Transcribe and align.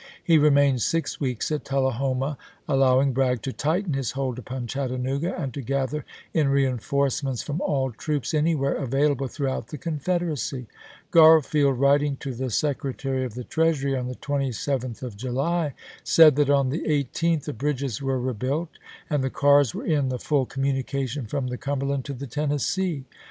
He 0.23 0.39
remained 0.39 0.81
six 0.81 1.19
weeks 1.19 1.51
at 1.51 1.63
Tullahoma, 1.63 2.35
allow 2.67 2.99
ing 3.03 3.11
Bragg 3.13 3.43
to 3.43 3.53
tighten 3.53 3.93
his 3.93 4.13
hold 4.13 4.39
upon 4.39 4.65
Chattanooga 4.65 5.39
and 5.39 5.53
to 5.53 5.61
gather 5.61 6.05
in 6.33 6.47
reenforcements 6.49 7.43
from 7.43 7.61
all 7.61 7.91
troops 7.91 8.33
anywhere 8.33 8.73
available 8.73 9.27
throughout 9.27 9.67
the 9.67 9.77
Confederacy. 9.77 10.65
Grarfield, 11.11 11.79
writing 11.79 12.15
to 12.15 12.33
the 12.33 12.49
Secretary 12.49 13.23
of 13.25 13.35
the 13.35 13.43
Treasury 13.43 13.95
on 13.95 14.07
the 14.07 14.15
27th 14.15 15.03
of 15.03 15.15
July, 15.17 15.75
said 16.03 16.35
that 16.37 16.49
on 16.49 16.69
the 16.71 16.81
18th 16.81 17.43
the 17.43 17.53
bridges 17.53 18.01
were 18.01 18.19
rebuilt, 18.19 18.69
and 19.07 19.23
the 19.23 19.29
cars 19.29 19.75
were 19.75 19.85
in 19.85 20.09
full 20.17 20.47
com 20.47 20.63
64 20.63 20.63
ABRAHAM 20.63 20.75
LINCOLN 20.77 20.83
Chap. 20.83 20.93
III. 20.95 21.03
munication 21.25 21.29
from 21.29 21.45
the 21.49 21.57
Cumberland 21.59 22.05
to 22.05 22.13
the 22.13 22.25
Tennessee. 22.25 23.05